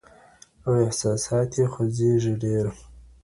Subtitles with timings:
[0.65, 2.65] او احساسات يې خوځېږي ډېر.